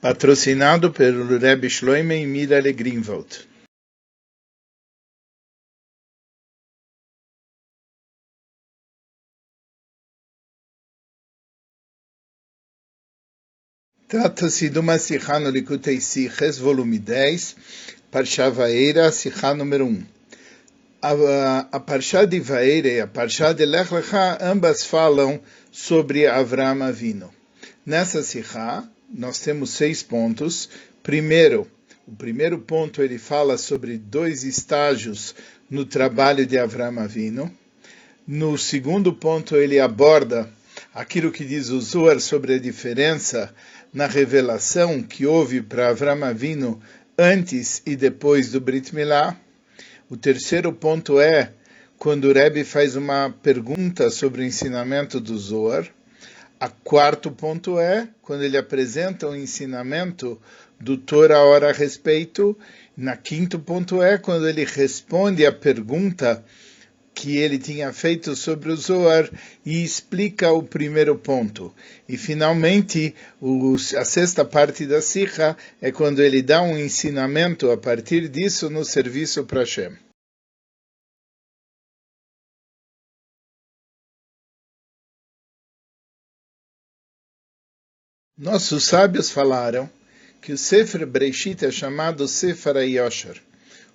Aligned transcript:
patrocinado 0.00 0.92
pelo 0.92 1.38
Rebbe 1.38 1.68
Shloime 1.68 2.22
e 2.22 2.26
Mira 2.26 2.60
Greenwald. 2.60 3.48
Trata-se 14.06 14.70
de 14.70 14.78
uma 14.78 14.98
Sikha 14.98 15.38
no 15.38 15.50
Likutei 15.50 16.00
Siches, 16.00 16.56
volume 16.58 16.98
10, 16.98 17.56
Parsha 18.10 18.50
Vaeira, 18.50 19.12
Sikha 19.12 19.52
número 19.52 19.84
1. 19.84 20.06
A, 21.02 21.68
a 21.72 21.80
Parsha 21.80 22.26
de 22.26 22.40
Vaeira 22.40 22.88
e 22.88 23.00
a 23.00 23.06
Parsha 23.06 23.52
de 23.52 23.66
Lech 23.66 23.92
Lecha, 23.92 24.38
ambas 24.40 24.82
falam 24.84 25.38
sobre 25.70 26.26
Avram 26.26 26.82
Avino. 26.82 27.30
Nessa 27.84 28.22
Sikha, 28.22 28.88
nós 29.08 29.38
temos 29.38 29.70
seis 29.70 30.02
pontos. 30.02 30.68
Primeiro, 31.02 31.66
o 32.06 32.14
primeiro 32.14 32.58
ponto 32.58 33.02
ele 33.02 33.18
fala 33.18 33.56
sobre 33.56 33.98
dois 33.98 34.44
estágios 34.44 35.34
no 35.70 35.84
trabalho 35.84 36.46
de 36.46 36.58
Avram 36.58 36.98
Avino. 36.98 37.50
No 38.26 38.58
segundo 38.58 39.12
ponto 39.12 39.56
ele 39.56 39.80
aborda 39.80 40.50
aquilo 40.94 41.32
que 41.32 41.44
diz 41.44 41.70
o 41.70 41.80
Zohar 41.80 42.20
sobre 42.20 42.54
a 42.54 42.58
diferença 42.58 43.54
na 43.92 44.06
revelação 44.06 45.02
que 45.02 45.26
houve 45.26 45.62
para 45.62 45.88
Avram 45.88 46.24
Avino 46.24 46.80
antes 47.16 47.82
e 47.86 47.96
depois 47.96 48.52
do 48.52 48.60
Brit 48.60 48.94
Milá. 48.94 49.38
O 50.10 50.16
terceiro 50.16 50.72
ponto 50.72 51.20
é 51.20 51.52
quando 51.98 52.26
o 52.26 52.32
Rebbe 52.32 52.64
faz 52.64 52.96
uma 52.96 53.34
pergunta 53.42 54.10
sobre 54.10 54.42
o 54.42 54.44
ensinamento 54.44 55.18
do 55.18 55.36
Zohar. 55.36 55.88
A 56.60 56.68
quarto 56.68 57.30
ponto 57.30 57.78
é 57.78 58.08
quando 58.20 58.42
ele 58.42 58.56
apresenta 58.56 59.28
o 59.28 59.36
ensinamento 59.36 60.40
do 60.80 60.96
Torah 60.96 61.68
a 61.68 61.72
respeito. 61.72 62.58
Na 62.96 63.16
quinto 63.16 63.60
ponto 63.60 64.02
é 64.02 64.18
quando 64.18 64.48
ele 64.48 64.64
responde 64.64 65.46
a 65.46 65.52
pergunta 65.52 66.44
que 67.14 67.36
ele 67.36 67.58
tinha 67.58 67.92
feito 67.92 68.34
sobre 68.34 68.70
o 68.70 68.76
Zohar 68.76 69.30
e 69.64 69.84
explica 69.84 70.52
o 70.52 70.62
primeiro 70.62 71.16
ponto. 71.16 71.72
E 72.08 72.16
finalmente, 72.16 73.14
a 73.96 74.04
sexta 74.04 74.44
parte 74.44 74.86
da 74.86 75.00
Sikha 75.00 75.56
é 75.80 75.92
quando 75.92 76.22
ele 76.22 76.42
dá 76.42 76.60
um 76.62 76.76
ensinamento 76.76 77.70
a 77.70 77.76
partir 77.76 78.28
disso 78.28 78.68
no 78.68 78.84
serviço 78.84 79.44
para 79.44 79.60
Hashem. 79.60 80.07
Nossos 88.38 88.84
sábios 88.84 89.32
falaram 89.32 89.90
que 90.40 90.52
o 90.52 90.58
Sefer 90.58 91.04
Breishit 91.04 91.66
é 91.66 91.72
chamado 91.72 92.28
Sefer 92.28 92.76
Yosher, 92.76 93.42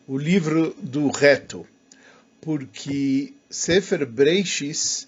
o 0.05 0.17
livro 0.17 0.75
do 0.81 1.09
reto, 1.09 1.65
porque 2.41 3.31
Sefer 3.49 4.05
Breishis 4.05 5.07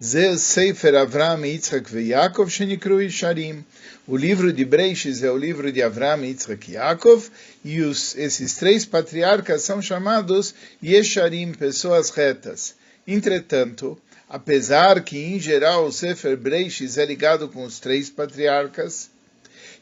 Zeh 0.00 0.36
Sefer 0.36 0.94
Avram, 0.94 1.44
Yitzhak 1.44 1.92
e 1.96 2.10
Yaakov 2.10 2.48
Shenikru 2.48 3.02
Yisharim. 3.02 3.64
O 4.06 4.16
livro 4.16 4.52
de 4.52 4.64
Breishis 4.64 5.24
é 5.24 5.30
o 5.32 5.36
livro 5.36 5.72
de 5.72 5.82
Avram, 5.82 6.24
Yitzhak 6.24 6.70
e 6.70 6.74
Yaakov, 6.74 7.28
e 7.64 7.80
os, 7.80 8.16
esses 8.16 8.54
três 8.54 8.86
patriarcas 8.86 9.62
são 9.62 9.82
chamados 9.82 10.54
Yesharim, 10.80 11.50
pessoas 11.52 12.10
retas. 12.10 12.76
Entretanto, 13.08 14.00
apesar 14.28 15.02
que 15.02 15.18
em 15.18 15.40
geral 15.40 15.86
o 15.86 15.92
Sefer 15.92 16.36
Breishis 16.36 16.98
é 16.98 17.04
ligado 17.04 17.48
com 17.48 17.64
os 17.64 17.80
três 17.80 18.10
patriarcas, 18.10 19.10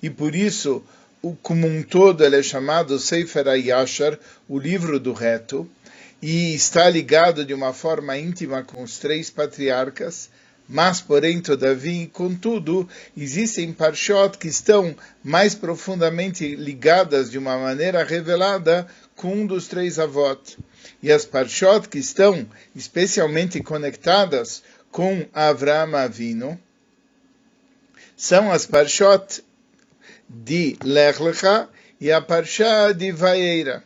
e 0.02 0.08
por 0.08 0.34
isso, 0.34 0.84
como 1.42 1.66
um 1.66 1.82
todo, 1.82 2.24
ele 2.24 2.36
é 2.36 2.42
chamado 2.42 2.98
Sefer 2.98 3.48
Ayashar, 3.48 4.18
o 4.48 4.58
livro 4.58 5.00
do 5.00 5.12
reto, 5.12 5.68
e 6.22 6.54
está 6.54 6.88
ligado 6.88 7.44
de 7.44 7.52
uma 7.52 7.72
forma 7.72 8.16
íntima 8.16 8.62
com 8.62 8.82
os 8.82 8.98
três 8.98 9.30
patriarcas, 9.30 10.30
mas, 10.68 11.00
porém, 11.00 11.40
todavia, 11.40 12.08
contudo, 12.12 12.88
existem 13.16 13.72
parshot 13.72 14.36
que 14.36 14.48
estão 14.48 14.96
mais 15.22 15.54
profundamente 15.54 16.56
ligadas 16.56 17.30
de 17.30 17.38
uma 17.38 17.56
maneira 17.56 18.02
revelada 18.02 18.86
com 19.16 19.34
um 19.34 19.46
dos 19.46 19.66
três 19.66 19.98
avós 19.98 20.58
e 21.02 21.10
as 21.10 21.24
parshot 21.24 21.88
que 21.88 21.98
estão 21.98 22.46
especialmente 22.74 23.60
conectadas 23.62 24.62
com 24.92 25.26
Avram 25.32 25.96
Avino 25.96 26.60
são 28.16 28.52
as 28.52 28.66
parshot 28.66 29.42
de 30.28 30.76
Lech 30.84 31.22
Lecha 31.22 31.68
e 32.00 32.12
a 32.12 32.20
parshá 32.20 32.92
de 32.92 33.10
Vaeira. 33.10 33.82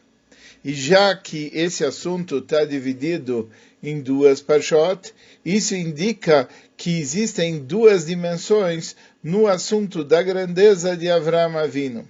E 0.65 0.75
já 0.75 1.17
que 1.17 1.51
esse 1.55 1.85
assunto 1.85 2.39
está 2.39 2.65
dividido 2.65 3.51
em 3.83 4.01
duas 4.01 4.43
parshot, 4.43 5.13
isso 5.45 5.75
indica 5.75 6.49
que 6.77 6.99
existem 6.99 7.61
duas 7.61 8.07
dimensões 8.07 8.95
no 9.23 9.47
assunto 9.47 10.05
da 10.05 10.23
grandeza 10.23 10.97
de 10.97 11.11
Avram 11.11 11.57
Avino. 11.59 12.07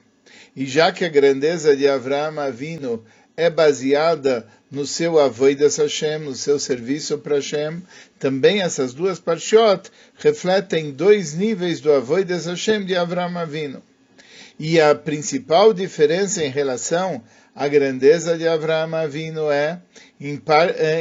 E 0.57 0.67
já 0.67 0.91
que 0.91 1.05
a 1.05 1.09
grandeza 1.09 1.77
de 1.77 1.89
Avram 1.89 2.39
Avino 2.41 3.05
é 3.37 3.49
baseada 3.49 4.47
no 4.71 4.87
seu 4.87 5.19
avoidas 5.19 5.77
Hashem, 5.77 6.19
no 6.19 6.35
seu 6.35 6.59
serviço 6.59 7.19
para 7.19 7.37
Hashem. 7.37 7.83
Também 8.19 8.61
essas 8.61 8.93
duas 8.93 9.19
parshiot 9.19 9.91
refletem 10.17 10.91
dois 10.91 11.35
níveis 11.35 11.81
do 11.81 11.93
avoidas 11.93 12.47
Hashem 12.47 12.85
de 12.85 12.97
Avram 12.97 13.39
Avinu. 13.39 13.83
E 14.59 14.81
a 14.81 14.95
principal 14.95 15.73
diferença 15.73 16.45
em 16.45 16.51
relação 16.51 17.23
à 17.55 17.67
grandeza 17.67 18.37
de 18.37 18.47
Avram 18.47 18.95
Avinu 18.95 19.51
é 19.51 19.81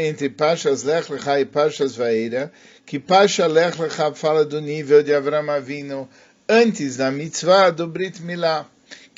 entre 0.08 0.30
Pashas 0.30 0.84
Lech 0.84 1.12
Lecha 1.12 1.42
e 1.42 1.46
Pashas 1.46 1.96
Vaera, 1.96 2.52
que 2.86 2.98
Pasha 2.98 3.48
Lech 3.48 3.80
Lecha 3.82 4.14
fala 4.14 4.46
do 4.46 4.62
nível 4.62 5.04
de 5.04 5.14
Avram 5.14 5.50
Avinu 5.52 6.08
antes 6.48 6.96
da 6.96 7.12
mitzvah 7.12 7.70
do 7.70 7.86
Brit 7.86 8.22
Milah 8.22 8.66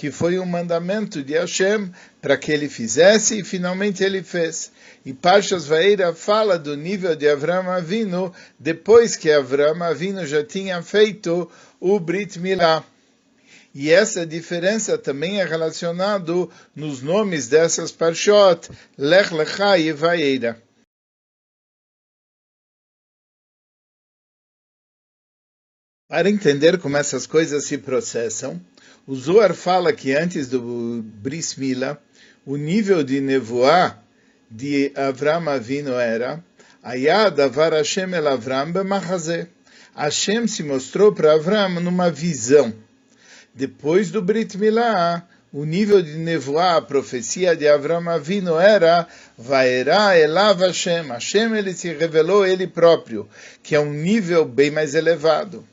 que 0.01 0.09
foi 0.09 0.39
um 0.39 0.47
mandamento 0.47 1.21
de 1.21 1.33
Hashem 1.33 1.91
para 2.19 2.35
que 2.35 2.51
ele 2.51 2.67
fizesse 2.67 3.37
e 3.37 3.43
finalmente 3.43 4.03
ele 4.03 4.23
fez. 4.23 4.71
E 5.05 5.13
Parshas 5.13 5.67
Vaeira 5.67 6.11
fala 6.11 6.57
do 6.57 6.75
nível 6.75 7.15
de 7.15 7.29
Avram 7.29 7.69
Avinu 7.69 8.33
depois 8.57 9.15
que 9.15 9.31
Avram 9.31 9.83
Avinu 9.83 10.25
já 10.25 10.43
tinha 10.43 10.81
feito 10.81 11.47
o 11.79 11.99
Brit 11.99 12.39
Milah. 12.39 12.83
E 13.75 13.91
essa 13.91 14.25
diferença 14.25 14.97
também 14.97 15.39
é 15.39 15.45
relacionada 15.45 16.33
nos 16.75 17.03
nomes 17.03 17.47
dessas 17.47 17.91
Parshot, 17.91 18.71
Lech 18.97 19.31
Lecha 19.31 19.77
e 19.77 19.93
Vaeira. 19.93 20.59
Para 26.07 26.27
entender 26.27 26.79
como 26.79 26.97
essas 26.97 27.27
coisas 27.27 27.65
se 27.65 27.77
processam, 27.77 28.59
o 29.07 29.15
Zohar 29.15 29.53
fala 29.53 29.91
que 29.93 30.13
antes 30.13 30.47
do 30.47 31.03
Bris 31.03 31.55
Mila, 31.55 32.01
o 32.45 32.55
nível 32.55 33.03
de 33.03 33.19
nevoá 33.19 33.97
de 34.49 34.91
Avram 34.95 35.49
Avino 35.49 35.93
era 35.93 36.43
Ayad 36.83 37.39
Avar 37.39 37.73
Hashem 37.73 38.13
El 38.13 38.27
Avram 38.27 38.71
B'machazeh. 38.71 39.47
Hashem 39.95 40.47
se 40.47 40.63
mostrou 40.63 41.13
para 41.13 41.33
Avram 41.33 41.79
numa 41.79 42.09
visão. 42.09 42.73
Depois 43.53 44.11
do 44.11 44.21
Brit 44.21 44.57
Milá, 44.57 45.27
o 45.53 45.65
nível 45.65 46.01
de 46.01 46.17
nevoá, 46.17 46.77
a 46.77 46.81
profecia 46.81 47.55
de 47.55 47.67
Avram 47.67 48.09
Avino 48.09 48.57
era 48.57 49.07
Vaera 49.37 50.17
Elav 50.17 50.61
Hashem. 50.61 51.07
Hashem 51.09 51.55
ele 51.55 51.73
se 51.73 51.93
revelou 51.93 52.45
ele 52.45 52.67
próprio, 52.67 53.27
que 53.61 53.75
é 53.75 53.79
um 53.79 53.93
nível 53.93 54.45
bem 54.45 54.71
mais 54.71 54.95
elevado. 54.95 55.67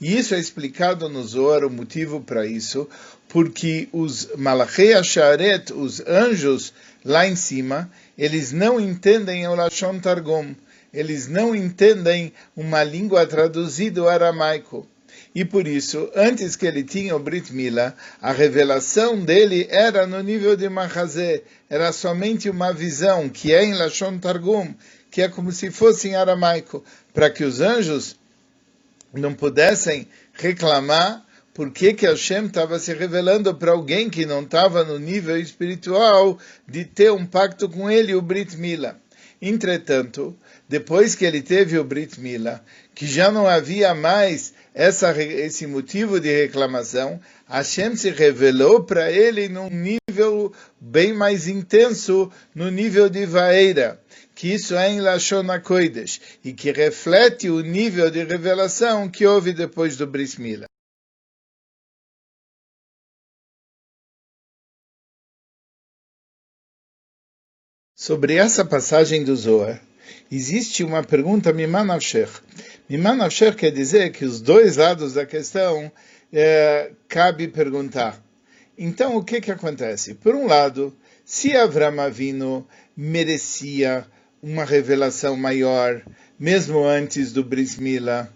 E 0.00 0.16
isso 0.16 0.34
é 0.34 0.38
explicado 0.38 1.08
no 1.08 1.24
Zohar, 1.26 1.64
o 1.64 1.70
motivo 1.70 2.20
para 2.20 2.46
isso, 2.46 2.88
porque 3.28 3.88
os 3.92 4.28
Malachei 4.36 4.94
Asharet, 4.94 5.72
os 5.72 6.00
anjos 6.06 6.72
lá 7.04 7.26
em 7.26 7.34
cima, 7.34 7.90
eles 8.16 8.52
não 8.52 8.78
entendem 8.80 9.46
o 9.48 9.54
Lashon 9.56 9.98
Targum, 9.98 10.54
eles 10.94 11.26
não 11.26 11.54
entendem 11.54 12.32
uma 12.56 12.84
língua 12.84 13.26
traduzida 13.26 14.00
ao 14.00 14.08
aramaico. 14.08 14.86
E 15.34 15.44
por 15.44 15.66
isso, 15.66 16.10
antes 16.14 16.56
que 16.56 16.66
ele 16.66 16.82
tinha 16.82 17.14
o 17.14 17.18
Brit 17.18 17.52
Mila, 17.52 17.94
a 18.20 18.32
revelação 18.32 19.20
dele 19.20 19.66
era 19.68 20.06
no 20.06 20.22
nível 20.22 20.56
de 20.56 20.68
Mahazé, 20.68 21.42
era 21.68 21.92
somente 21.92 22.48
uma 22.48 22.72
visão, 22.72 23.28
que 23.28 23.52
é 23.52 23.64
em 23.64 23.74
Lashon 23.74 24.18
Targum, 24.18 24.72
que 25.10 25.22
é 25.22 25.28
como 25.28 25.52
se 25.52 25.70
fosse 25.70 26.08
em 26.08 26.14
aramaico, 26.14 26.84
para 27.12 27.30
que 27.30 27.44
os 27.44 27.60
anjos 27.60 28.16
não 29.12 29.34
pudessem 29.34 30.06
reclamar 30.32 31.24
por 31.54 31.72
que, 31.72 31.92
que 31.92 32.06
Hashem 32.06 32.46
estava 32.46 32.78
se 32.78 32.94
revelando 32.94 33.52
para 33.54 33.72
alguém 33.72 34.08
que 34.08 34.24
não 34.24 34.42
estava 34.42 34.84
no 34.84 34.98
nível 34.98 35.36
espiritual 35.36 36.38
de 36.66 36.84
ter 36.84 37.10
um 37.10 37.26
pacto 37.26 37.68
com 37.68 37.90
ele, 37.90 38.14
o 38.14 38.22
Brit 38.22 38.56
Mila. 38.56 39.00
Entretanto, 39.42 40.36
depois 40.68 41.14
que 41.14 41.24
ele 41.24 41.42
teve 41.42 41.78
o 41.78 41.84
Brit 41.84 42.20
Mila, 42.20 42.62
que 42.98 43.06
já 43.06 43.30
não 43.30 43.46
havia 43.46 43.94
mais 43.94 44.52
essa, 44.74 45.16
esse 45.22 45.68
motivo 45.68 46.18
de 46.18 46.34
reclamação, 46.34 47.20
Hashem 47.46 47.94
se 47.94 48.10
revelou 48.10 48.82
para 48.82 49.08
ele 49.08 49.48
num 49.48 49.70
nível 49.70 50.52
bem 50.80 51.12
mais 51.12 51.46
intenso, 51.46 52.28
no 52.52 52.68
nível 52.72 53.08
de 53.08 53.24
Vaeira, 53.24 54.02
que 54.34 54.52
isso 54.52 54.74
é 54.74 54.90
em 54.90 55.00
Lashon 55.00 55.44
e 56.44 56.52
que 56.52 56.72
reflete 56.72 57.48
o 57.48 57.60
nível 57.60 58.10
de 58.10 58.24
revelação 58.24 59.08
que 59.08 59.24
houve 59.24 59.52
depois 59.52 59.96
do 59.96 60.04
Brit 60.04 60.40
Mila. 60.40 60.66
Sobre 67.94 68.34
essa 68.34 68.64
passagem 68.64 69.22
do 69.22 69.36
Zohar, 69.36 69.87
existe 70.30 70.84
uma 70.84 71.02
pergunta 71.02 71.52
Mimanavsher. 71.52 72.28
Mimanavsher 72.88 73.54
quer 73.54 73.70
dizer 73.70 74.10
que 74.12 74.24
os 74.24 74.40
dois 74.40 74.76
lados 74.76 75.14
da 75.14 75.26
questão 75.26 75.90
é, 76.32 76.92
cabe 77.08 77.48
perguntar. 77.48 78.22
Então, 78.76 79.16
o 79.16 79.24
que, 79.24 79.40
que 79.40 79.50
acontece? 79.50 80.14
Por 80.14 80.34
um 80.34 80.46
lado, 80.46 80.96
se 81.24 81.56
Avram 81.56 82.00
Avino 82.00 82.66
merecia 82.96 84.06
uma 84.42 84.64
revelação 84.64 85.36
maior, 85.36 86.02
mesmo 86.38 86.84
antes 86.84 87.32
do 87.32 87.42
Bris 87.42 87.76
Mila, 87.76 88.32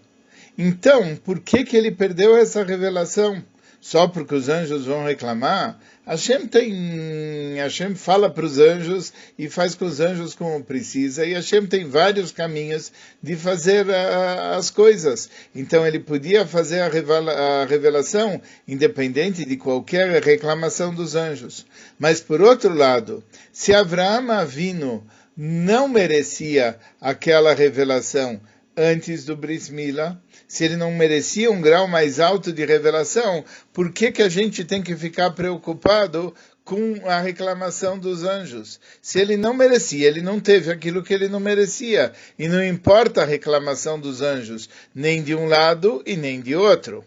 então, 0.57 1.15
por 1.15 1.39
que, 1.39 1.63
que 1.63 1.75
ele 1.75 1.91
perdeu 1.91 2.35
essa 2.35 2.63
revelação? 2.63 3.43
só 3.83 4.07
porque 4.07 4.33
os 4.33 4.47
anjos 4.47 4.85
vão 4.85 5.03
reclamar. 5.03 5.77
Hashem 6.05 6.47
tem, 6.47 7.55
Hashem 7.55 7.95
fala 7.95 8.29
para 8.29 8.45
os 8.45 8.59
anjos 8.59 9.13
e 9.39 9.49
faz 9.49 9.73
com 9.73 9.85
os 9.85 10.01
anjos 10.01 10.35
como 10.35 10.61
precisa, 10.61 11.25
e 11.25 11.33
Hashem 11.33 11.65
tem 11.65 11.87
vários 11.87 12.29
caminhos 12.29 12.91
de 13.21 13.37
fazer 13.37 13.87
uh, 13.87 14.57
as 14.57 14.69
coisas. 14.69 15.29
Então 15.55 15.87
ele 15.87 15.99
podia 15.99 16.45
fazer 16.45 16.81
a, 16.81 16.89
revela, 16.89 17.31
a 17.31 17.65
revelação 17.65 18.41
independente 18.67 19.45
de 19.45 19.55
qualquer 19.55 20.21
reclamação 20.21 20.93
dos 20.93 21.15
anjos. 21.15 21.65
Mas 21.97 22.19
por 22.19 22.41
outro 22.41 22.73
lado, 22.73 23.23
se 23.53 23.73
Abraão 23.73 24.29
Avino 24.29 25.07
não 25.37 25.87
merecia 25.87 26.77
aquela 26.99 27.53
revelação, 27.53 28.41
antes 28.75 29.23
do 29.25 29.35
Bris 29.35 29.69
Mila, 29.69 30.21
se 30.47 30.63
ele 30.63 30.75
não 30.75 30.91
merecia 30.91 31.51
um 31.51 31.61
grau 31.61 31.87
mais 31.87 32.19
alto 32.19 32.51
de 32.51 32.65
revelação, 32.65 33.45
por 33.71 33.91
que, 33.91 34.11
que 34.11 34.21
a 34.21 34.29
gente 34.29 34.63
tem 34.63 34.81
que 34.81 34.95
ficar 34.95 35.31
preocupado 35.31 36.33
com 36.63 37.07
a 37.07 37.19
reclamação 37.19 37.97
dos 37.97 38.23
anjos? 38.23 38.79
Se 39.01 39.19
ele 39.19 39.37
não 39.37 39.53
merecia, 39.53 40.07
ele 40.07 40.21
não 40.21 40.39
teve 40.39 40.71
aquilo 40.71 41.03
que 41.03 41.13
ele 41.13 41.27
não 41.27 41.39
merecia. 41.39 42.13
E 42.37 42.47
não 42.47 42.63
importa 42.63 43.21
a 43.21 43.25
reclamação 43.25 43.99
dos 43.99 44.21
anjos, 44.21 44.69
nem 44.93 45.21
de 45.21 45.35
um 45.35 45.45
lado 45.45 46.01
e 46.05 46.15
nem 46.15 46.41
de 46.41 46.55
outro. 46.55 47.05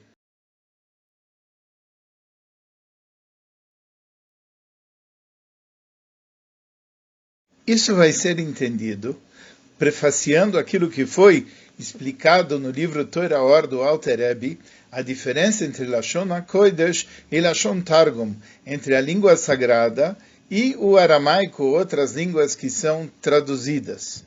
Isso 7.66 7.96
vai 7.96 8.12
ser 8.12 8.38
entendido 8.38 9.20
prefaciando 9.78 10.58
aquilo 10.58 10.88
que 10.88 11.04
foi 11.06 11.46
explicado 11.78 12.58
no 12.58 12.70
livro 12.70 13.04
Torah 13.04 13.42
Or 13.42 13.66
do 13.66 13.82
Alter 13.82 14.18
Rebbe, 14.18 14.58
a 14.90 15.02
diferença 15.02 15.64
entre 15.64 15.84
Lashon 15.86 16.32
HaKodesh 16.32 17.06
e 17.30 17.40
Lashon 17.40 17.82
Targum, 17.82 18.34
entre 18.66 18.94
a 18.94 19.00
língua 19.00 19.36
sagrada 19.36 20.16
e 20.50 20.74
o 20.78 20.96
aramaico, 20.96 21.64
outras 21.64 22.14
línguas 22.14 22.54
que 22.54 22.70
são 22.70 23.10
traduzidas. 23.20 24.24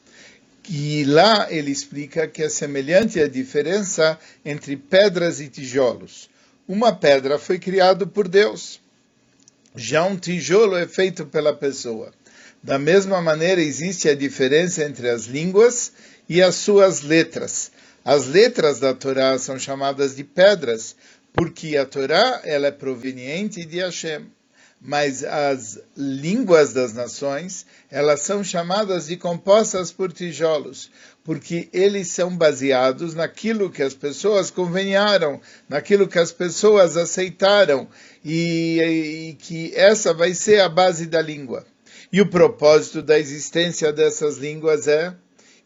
E 0.69 1.03
lá 1.05 1.51
ele 1.51 1.71
explica 1.71 2.27
que 2.27 2.43
é 2.43 2.49
semelhante 2.49 3.19
a 3.19 3.27
diferença 3.27 4.19
entre 4.45 4.77
pedras 4.77 5.39
e 5.39 5.47
tijolos. 5.47 6.29
Uma 6.67 6.93
pedra 6.93 7.39
foi 7.39 7.57
criada 7.57 8.05
por 8.05 8.27
Deus, 8.27 8.79
já 9.75 10.03
um 10.03 10.17
tijolo 10.17 10.75
é 10.75 10.87
feito 10.87 11.25
pela 11.25 11.53
pessoa. 11.53 12.11
Da 12.61 12.77
mesma 12.77 13.21
maneira, 13.21 13.61
existe 13.61 14.09
a 14.09 14.15
diferença 14.15 14.83
entre 14.83 15.09
as 15.09 15.25
línguas 15.27 15.93
e 16.27 16.41
as 16.41 16.55
suas 16.55 17.01
letras. 17.01 17.71
As 18.03 18.27
letras 18.27 18.79
da 18.79 18.93
Torá 18.93 19.37
são 19.39 19.57
chamadas 19.57 20.15
de 20.15 20.25
pedras, 20.25 20.95
porque 21.31 21.77
a 21.77 21.85
Torá 21.85 22.41
ela 22.43 22.67
é 22.67 22.71
proveniente 22.71 23.63
de 23.63 23.79
Hashem. 23.79 24.25
Mas 24.81 25.23
as 25.23 25.79
línguas 25.95 26.73
das 26.73 26.93
nações, 26.93 27.65
elas 27.89 28.21
são 28.21 28.43
chamadas 28.43 29.07
de 29.07 29.17
compostas 29.17 29.91
por 29.91 30.11
tijolos, 30.11 30.89
porque 31.23 31.69
eles 31.73 32.07
são 32.09 32.35
baseados 32.35 33.13
naquilo 33.13 33.69
que 33.69 33.83
as 33.83 33.93
pessoas 33.93 34.49
conveniaram, 34.49 35.41
naquilo 35.67 36.07
que 36.07 36.19
as 36.19 36.31
pessoas 36.31 36.95
aceitaram, 36.95 37.89
e, 38.23 39.29
e 39.29 39.33
que 39.35 39.73
essa 39.75 40.13
vai 40.13 40.33
ser 40.33 40.61
a 40.61 40.69
base 40.69 41.05
da 41.05 41.21
língua. 41.21 41.65
E 42.11 42.21
o 42.21 42.29
propósito 42.29 43.01
da 43.01 43.19
existência 43.19 43.93
dessas 43.93 44.37
línguas 44.37 44.87
é 44.87 45.15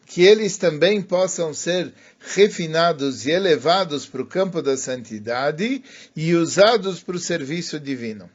que 0.06 0.22
eles 0.22 0.58
também 0.58 1.00
possam 1.00 1.54
ser 1.54 1.92
refinados 2.20 3.24
e 3.26 3.30
elevados 3.30 4.06
para 4.06 4.22
o 4.22 4.26
campo 4.26 4.60
da 4.60 4.76
santidade 4.76 5.82
e 6.14 6.34
usados 6.34 7.02
para 7.02 7.16
o 7.16 7.18
serviço 7.18 7.80
divino. 7.80 8.28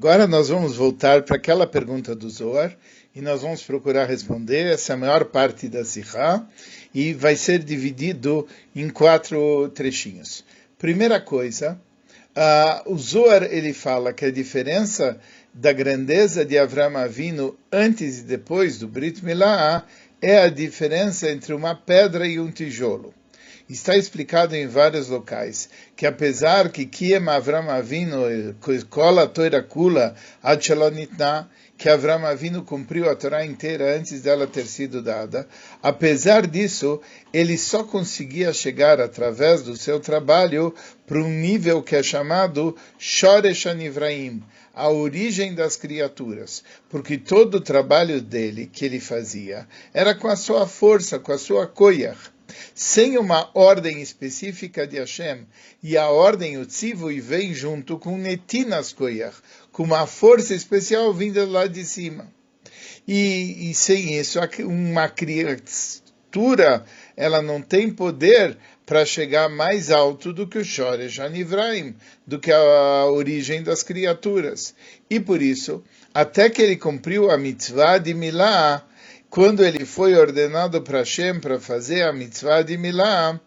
Agora 0.00 0.26
nós 0.26 0.48
vamos 0.48 0.76
voltar 0.76 1.24
para 1.24 1.36
aquela 1.36 1.66
pergunta 1.66 2.14
do 2.16 2.30
Zohar 2.30 2.74
e 3.14 3.20
nós 3.20 3.42
vamos 3.42 3.62
procurar 3.62 4.06
responder. 4.06 4.64
Essa 4.64 4.96
maior 4.96 5.26
parte 5.26 5.68
da 5.68 5.84
Sihá 5.84 6.42
e 6.94 7.12
vai 7.12 7.36
ser 7.36 7.58
dividido 7.58 8.48
em 8.74 8.88
quatro 8.88 9.68
trechinhos. 9.74 10.42
Primeira 10.78 11.20
coisa, 11.20 11.78
uh, 12.34 12.90
o 12.90 12.96
Zohar 12.96 13.42
ele 13.42 13.74
fala 13.74 14.14
que 14.14 14.24
a 14.24 14.30
diferença 14.30 15.20
da 15.52 15.70
grandeza 15.70 16.46
de 16.46 16.56
Avram 16.56 16.96
Avinu 16.96 17.54
antes 17.70 18.20
e 18.20 18.22
depois 18.22 18.78
do 18.78 18.88
Brit 18.88 19.22
Milah 19.22 19.84
é 20.22 20.38
a 20.38 20.48
diferença 20.48 21.30
entre 21.30 21.52
uma 21.52 21.74
pedra 21.74 22.26
e 22.26 22.40
um 22.40 22.50
tijolo. 22.50 23.12
Está 23.70 23.96
explicado 23.96 24.56
em 24.56 24.66
vários 24.66 25.06
locais 25.06 25.70
que 25.94 26.04
apesar 26.04 26.70
que 26.70 26.84
Kiem 26.84 27.28
Avram 27.28 27.70
Avinu 27.70 28.18
cola 28.90 29.28
Torah 29.28 29.62
Kula 29.62 30.16
que 31.78 31.88
Avram 31.88 32.26
Avinu 32.26 32.64
cumpriu 32.64 33.08
a 33.08 33.14
Torá 33.14 33.46
inteira 33.46 33.96
antes 33.96 34.22
dela 34.22 34.48
ter 34.48 34.66
sido 34.66 35.00
dada, 35.00 35.48
apesar 35.80 36.48
disso, 36.48 37.00
ele 37.32 37.56
só 37.56 37.84
conseguia 37.84 38.52
chegar 38.52 39.00
através 39.00 39.62
do 39.62 39.76
seu 39.76 40.00
trabalho 40.00 40.74
para 41.06 41.20
um 41.22 41.30
nível 41.30 41.80
que 41.80 41.94
é 41.94 42.02
chamado 42.02 42.76
Shoresh 42.98 43.68
Anivraim, 43.68 44.42
a 44.74 44.90
origem 44.90 45.54
das 45.54 45.76
criaturas, 45.76 46.64
porque 46.88 47.16
todo 47.16 47.58
o 47.58 47.60
trabalho 47.60 48.20
dele 48.20 48.66
que 48.66 48.84
ele 48.84 48.98
fazia 48.98 49.68
era 49.94 50.12
com 50.12 50.26
a 50.26 50.34
sua 50.34 50.66
força, 50.66 51.20
com 51.20 51.30
a 51.32 51.38
sua 51.38 51.68
koyach, 51.68 52.32
sem 52.74 53.18
uma 53.18 53.50
ordem 53.54 54.00
específica 54.00 54.86
de 54.86 54.98
Hashem, 54.98 55.46
e 55.82 55.96
a 55.96 56.08
ordem, 56.08 56.56
o 56.58 56.66
e 57.10 57.20
vem 57.20 57.54
junto 57.54 57.98
com 57.98 58.16
Netinas 58.16 58.92
Koyach, 58.92 59.36
com 59.72 59.82
uma 59.82 60.06
força 60.06 60.54
especial 60.54 61.12
vinda 61.12 61.46
lá 61.46 61.66
de 61.66 61.84
cima. 61.84 62.30
E, 63.06 63.70
e 63.70 63.74
sem 63.74 64.18
isso, 64.18 64.38
uma 64.60 65.08
criatura, 65.08 66.84
ela 67.16 67.42
não 67.42 67.60
tem 67.60 67.90
poder 67.90 68.56
para 68.90 69.06
chegar 69.06 69.48
mais 69.48 69.90
alto 69.90 70.32
do 70.32 70.48
que 70.48 70.58
o 70.58 70.64
Shoresh 70.64 71.20
Anivraim, 71.20 71.94
do 72.26 72.40
que 72.40 72.50
a 72.50 73.06
origem 73.06 73.62
das 73.62 73.84
criaturas. 73.84 74.74
E 75.08 75.20
por 75.20 75.40
isso, 75.40 75.84
até 76.12 76.50
que 76.50 76.60
ele 76.60 76.76
cumpriu 76.76 77.30
a 77.30 77.38
mitzvah 77.38 77.98
de 77.98 78.12
Milá, 78.12 78.84
quando 79.30 79.64
ele 79.64 79.86
foi 79.86 80.16
ordenado 80.16 80.82
para 80.82 80.98
Hashem 80.98 81.38
para 81.38 81.60
fazer 81.60 82.02
a 82.02 82.12
mitzvah 82.12 82.62
de 82.62 82.76
Milá, 82.76 83.40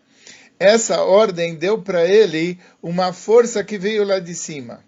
essa 0.58 1.04
ordem 1.04 1.56
deu 1.56 1.82
para 1.82 2.08
ele 2.08 2.58
uma 2.82 3.12
força 3.12 3.62
que 3.66 3.78
veio 3.78 4.06
lá 4.06 4.18
de 4.18 4.34
cima 4.34 4.82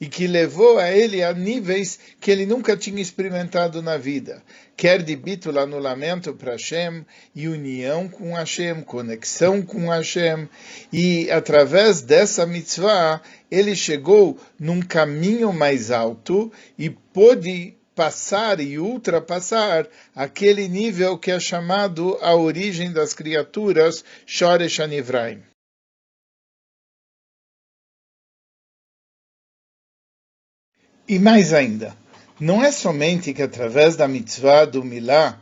e 0.00 0.08
que 0.08 0.26
levou 0.26 0.78
a 0.78 0.90
ele 0.90 1.22
a 1.22 1.32
níveis 1.32 2.00
que 2.18 2.30
ele 2.32 2.46
nunca 2.46 2.76
tinha 2.76 3.00
experimentado 3.00 3.80
na 3.80 3.96
vida, 3.96 4.42
quer 4.76 5.02
de 5.02 5.14
bítula 5.14 5.62
anulamento 5.62 6.32
para 6.32 6.52
Hashem 6.52 7.04
e 7.34 7.46
união 7.46 8.08
com 8.08 8.34
Hashem, 8.34 8.82
conexão 8.82 9.62
com 9.62 9.88
Hashem, 9.90 10.48
e 10.92 11.30
através 11.30 12.00
dessa 12.00 12.44
mitzvah 12.44 13.20
ele 13.50 13.76
chegou 13.76 14.38
num 14.58 14.80
caminho 14.80 15.52
mais 15.52 15.90
alto 15.90 16.50
e 16.78 16.88
pôde 16.88 17.76
passar 18.00 18.60
e 18.60 18.78
ultrapassar 18.78 19.86
aquele 20.16 20.66
nível 20.68 21.18
que 21.18 21.30
é 21.30 21.38
chamado 21.38 22.16
a 22.22 22.34
origem 22.34 22.90
das 22.90 23.12
criaturas, 23.12 24.02
Shoresh 24.24 24.80
Anivraim. 24.80 25.42
E 31.06 31.18
mais 31.18 31.52
ainda, 31.52 31.94
não 32.40 32.64
é 32.64 32.72
somente 32.72 33.34
que 33.34 33.42
através 33.42 33.96
da 33.96 34.08
mitzvah 34.08 34.64
do 34.64 34.82
Milá, 34.82 35.38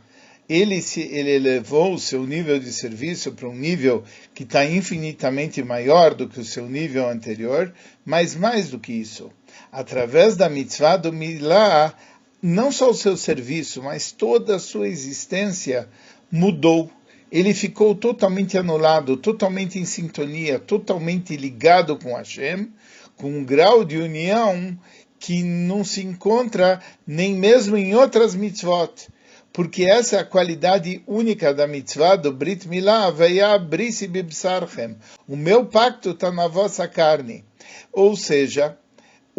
ele, 0.49 0.81
se, 0.81 0.99
ele 0.99 1.29
elevou 1.29 1.93
o 1.93 1.99
seu 1.99 2.27
nível 2.27 2.59
de 2.59 2.73
serviço 2.73 3.31
para 3.31 3.47
um 3.47 3.55
nível 3.55 4.03
que 4.33 4.43
está 4.43 4.65
infinitamente 4.65 5.63
maior 5.63 6.13
do 6.13 6.27
que 6.27 6.41
o 6.41 6.43
seu 6.43 6.67
nível 6.67 7.07
anterior, 7.07 7.73
mas 8.03 8.35
mais 8.35 8.69
do 8.69 8.79
que 8.79 8.91
isso. 8.91 9.31
Através 9.71 10.35
da 10.35 10.49
mitzvah 10.49 10.97
do 10.97 11.13
Milá, 11.13 11.95
não 12.41 12.71
só 12.71 12.89
o 12.89 12.93
seu 12.93 13.17
serviço, 13.17 13.83
mas 13.83 14.11
toda 14.11 14.55
a 14.55 14.59
sua 14.59 14.87
existência 14.87 15.89
mudou. 16.31 16.89
Ele 17.31 17.53
ficou 17.53 17.93
totalmente 17.93 18.57
anulado, 18.57 19.17
totalmente 19.17 19.77
em 19.77 19.85
sintonia, 19.85 20.57
totalmente 20.57 21.35
ligado 21.35 21.97
com 21.97 22.15
Hashem, 22.15 22.71
com 23.15 23.29
um 23.29 23.43
grau 23.43 23.83
de 23.83 23.97
união 23.97 24.77
que 25.19 25.43
não 25.43 25.83
se 25.83 26.01
encontra 26.01 26.81
nem 27.05 27.35
mesmo 27.35 27.75
em 27.75 27.93
outras 27.93 28.33
mitzvot, 28.33 29.09
porque 29.51 29.83
essa 29.83 30.15
é 30.15 30.19
a 30.19 30.25
qualidade 30.25 31.03
única 31.05 31.53
da 31.53 31.67
mitzvah 31.67 32.15
do 32.15 32.31
Brit 32.31 32.67
Milá, 32.67 33.11
brisi 33.59 34.07
bibsarchem. 34.07 34.95
O 35.27 35.35
meu 35.35 35.65
pacto 35.65 36.11
está 36.11 36.31
na 36.31 36.47
vossa 36.47 36.87
carne. 36.87 37.43
Ou 37.91 38.15
seja, 38.15 38.77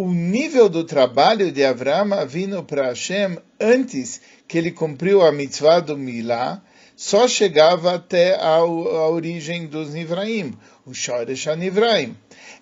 o 0.01 0.11
nível 0.11 0.67
do 0.67 0.83
trabalho 0.83 1.53
de 1.53 1.63
Avraham 1.63 2.27
vindo 2.27 2.65
para 2.65 2.87
Hashem 2.87 3.37
antes 3.61 4.19
que 4.49 4.57
ele 4.57 4.71
cumpriu 4.71 5.21
a 5.21 5.31
mitzvah 5.31 5.79
do 5.79 5.95
Milá, 5.95 6.63
só 6.97 7.29
chegava 7.29 7.97
até 7.97 8.35
a, 8.35 8.55
a 8.57 9.09
origem 9.11 9.67
dos 9.67 9.93
Nivraim, 9.93 10.55
o 10.87 10.95
Shoresh 10.95 11.45
Nivraim. 11.59 12.17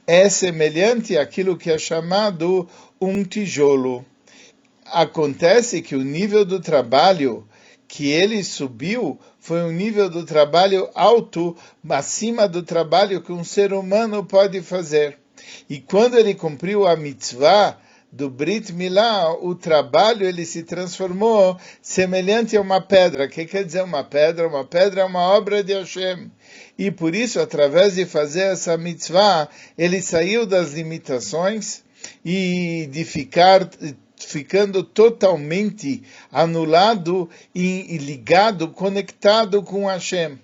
É 0.04 0.28
semelhante 0.28 1.16
àquilo 1.16 1.56
que 1.56 1.70
é 1.70 1.78
chamado 1.78 2.68
um 3.00 3.22
tijolo. 3.22 4.04
Acontece 4.86 5.80
que 5.80 5.94
o 5.94 6.02
nível 6.02 6.44
do 6.44 6.58
trabalho 6.58 7.46
que 7.86 8.10
ele 8.10 8.42
subiu 8.42 9.16
foi 9.38 9.62
um 9.62 9.70
nível 9.70 10.10
do 10.10 10.24
trabalho 10.24 10.90
alto, 10.92 11.56
acima 11.88 12.48
do 12.48 12.64
trabalho 12.64 13.22
que 13.22 13.30
um 13.30 13.44
ser 13.44 13.72
humano 13.72 14.24
pode 14.24 14.60
fazer. 14.60 15.18
E 15.68 15.80
quando 15.80 16.18
ele 16.18 16.34
cumpriu 16.34 16.86
a 16.86 16.96
mitzvah 16.96 17.78
do 18.10 18.30
Brit 18.30 18.72
Milá, 18.72 19.32
o 19.34 19.54
trabalho 19.54 20.26
ele 20.26 20.46
se 20.46 20.62
transformou 20.62 21.58
semelhante 21.82 22.56
a 22.56 22.60
uma 22.60 22.80
pedra. 22.80 23.26
O 23.26 23.28
que 23.28 23.44
quer 23.44 23.64
dizer 23.64 23.82
uma 23.82 24.02
pedra? 24.02 24.48
Uma 24.48 24.64
pedra 24.64 25.02
é 25.02 25.04
uma 25.04 25.20
obra 25.20 25.62
de 25.62 25.74
Hashem. 25.74 26.30
E 26.78 26.90
por 26.90 27.14
isso, 27.14 27.38
através 27.38 27.94
de 27.96 28.06
fazer 28.06 28.52
essa 28.52 28.76
mitzvah, 28.78 29.48
ele 29.76 30.00
saiu 30.00 30.46
das 30.46 30.72
limitações 30.72 31.82
e 32.24 32.88
de 32.90 33.04
ficar 33.04 33.68
ficando 34.16 34.82
totalmente 34.82 36.02
anulado 36.32 37.28
e 37.54 37.98
ligado, 37.98 38.68
conectado 38.68 39.62
com 39.62 39.86
Hashem. 39.86 40.38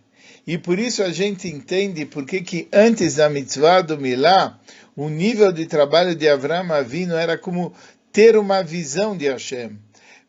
E 0.46 0.58
por 0.58 0.78
isso 0.78 1.02
a 1.02 1.10
gente 1.10 1.48
entende 1.48 2.04
porque 2.04 2.42
que 2.42 2.68
antes 2.72 3.14
da 3.16 3.30
mitzvah 3.30 3.80
do 3.80 3.98
Milá, 3.98 4.60
o 4.94 5.08
nível 5.08 5.50
de 5.50 5.66
trabalho 5.66 6.14
de 6.14 6.28
Avram 6.28 6.70
Avino 6.72 7.14
era 7.14 7.38
como 7.38 7.72
ter 8.12 8.36
uma 8.36 8.62
visão 8.62 9.16
de 9.16 9.26
Hashem, 9.26 9.78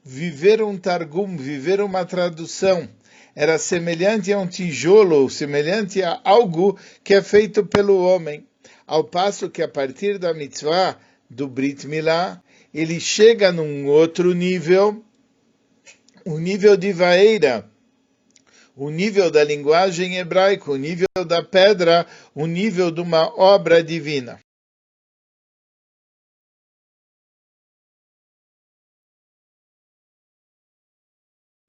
viver 0.04 0.62
um 0.62 0.78
targum, 0.78 1.36
viver 1.36 1.82
uma 1.82 2.06
tradução. 2.06 2.88
Era 3.36 3.58
semelhante 3.58 4.32
a 4.32 4.40
um 4.40 4.48
tijolo, 4.48 5.30
semelhante 5.30 6.02
a 6.02 6.22
algo 6.24 6.80
que 7.04 7.14
é 7.14 7.22
feito 7.22 7.66
pelo 7.66 8.02
homem. 8.02 8.48
Ao 8.88 9.04
passo 9.04 9.50
que 9.50 9.62
a 9.62 9.68
partir 9.68 10.18
da 10.18 10.34
mitzvah 10.34 10.98
do 11.30 11.48
Brit 11.48 11.86
Milá, 11.86 12.42
ele 12.74 13.00
chega 13.00 13.52
num 13.52 13.88
outro 13.88 14.34
nível, 14.34 15.04
o 16.24 16.40
nível 16.40 16.78
de 16.78 16.94
Vaeira, 16.94 17.70
o 18.76 18.90
nível 18.90 19.32
da 19.32 19.44
linguagem 19.44 20.18
hebraica, 20.18 20.70
o 20.70 20.76
nível 20.76 21.08
da 21.26 21.42
pedra, 21.42 22.06
o 22.34 22.46
nível 22.46 22.92
de 22.92 23.00
uma 23.02 23.28
obra 23.40 23.82
divina. 23.82 24.40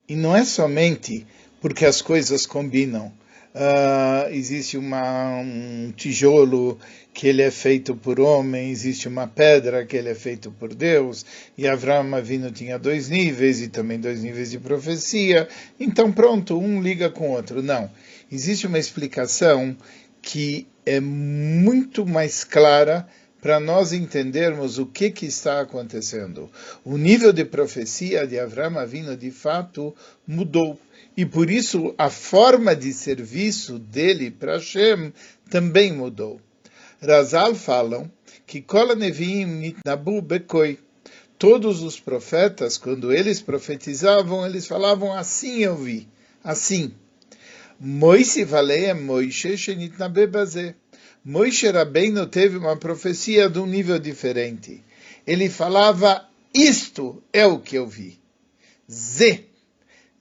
E 0.09 0.15
não 0.15 0.37
é 0.37 0.45
somente 0.45 1.27
porque 1.61 1.85
as 1.85 2.01
coisas 2.01 2.47
combinam. 2.47 3.13
Uh, 3.57 4.29
existe 4.33 4.77
uma, 4.77 5.39
um 5.39 5.91
tijolo 5.97 6.79
que 7.15 7.27
ele 7.27 7.41
é 7.41 7.51
feito 7.51 7.97
por 7.97 8.21
homem, 8.21 8.71
existe 8.71 9.09
uma 9.09 9.27
pedra 9.27 9.87
que 9.87 9.97
ele 9.97 10.11
é 10.11 10.15
feito 10.15 10.51
por 10.51 10.75
Deus, 10.75 11.25
e 11.57 11.67
Avram 11.67 12.15
Avinu 12.15 12.51
tinha 12.51 12.79
dois 12.79 13.09
níveis, 13.09 13.63
e 13.63 13.69
também 13.69 13.99
dois 13.99 14.23
níveis 14.23 14.51
de 14.51 14.59
profecia, 14.59 15.49
então 15.81 16.13
pronto, 16.13 16.59
um 16.59 16.83
liga 16.83 17.09
com 17.09 17.31
o 17.31 17.33
outro. 17.33 17.63
Não, 17.63 17.91
existe 18.31 18.67
uma 18.67 18.79
explicação 18.79 19.75
que 20.21 20.67
é 20.85 21.01
muito 21.01 22.05
mais 22.05 22.45
clara 22.45 23.09
para 23.41 23.59
nós 23.59 23.93
entendermos 23.93 24.79
o 24.79 24.85
que, 24.85 25.11
que 25.11 25.25
está 25.25 25.63
acontecendo. 25.63 26.51
O 26.85 26.99
nível 26.99 27.33
de 27.33 27.45
profecia 27.45 28.27
de 28.27 28.39
Avram 28.39 28.79
Avinu, 28.79 29.17
de 29.17 29.31
fato, 29.31 29.95
mudou. 30.27 30.79
E 31.17 31.25
por 31.25 31.51
isso 31.51 31.95
a 31.97 32.11
forma 32.11 32.77
de 32.77 32.93
serviço 32.93 33.79
dele 33.79 34.31
para 34.31 34.55
Hashem 34.55 35.13
também 35.51 35.93
mudou. 35.93 36.41
Razal 37.01 37.55
falam 37.55 38.11
que 38.47 38.65
Bekoi. 40.23 40.79
Todos 41.39 41.83
os 41.83 42.01
profetas, 42.01 42.79
quando 42.79 43.13
eles 43.13 43.41
profetizavam, 43.41 44.47
eles 44.47 44.67
falavam 44.67 45.13
assim 45.13 45.59
eu 45.59 45.77
vi, 45.77 46.09
assim. 46.43 46.93
Moise 47.79 48.45
Valeia 48.45 48.95
Moishe 48.95 49.57
Shenitnabe 49.57 50.27
Bazeh. 50.27 50.75
Moishe 51.23 51.69
Rabbeinu 51.69 52.27
teve 52.27 52.57
uma 52.57 52.77
profecia 52.77 53.51
de 53.51 53.59
um 53.59 53.67
nível 53.67 53.99
diferente. 53.99 54.83
Ele 55.27 55.51
falava, 55.51 56.27
isto 56.55 57.23
é 57.33 57.45
o 57.45 57.59
que 57.59 57.77
eu 57.77 57.87
vi. 57.87 58.19
Z. 58.91 59.45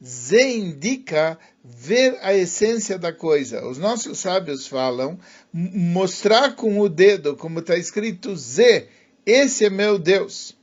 Z 0.04 0.58
indica 0.58 1.38
ver 1.64 2.18
a 2.22 2.34
essência 2.34 2.98
da 2.98 3.14
coisa. 3.14 3.66
Os 3.66 3.78
nossos 3.78 4.20
sábios 4.20 4.68
falam, 4.68 5.20
mostrar 5.54 6.56
com 6.56 6.80
o 6.80 6.90
dedo, 6.90 7.36
como 7.36 7.60
está 7.60 7.78
escrito 7.78 8.36
Z, 8.36 8.88
esse 9.26 9.66
é 9.66 9.70
meu 9.70 9.98
Deus. 9.98 10.56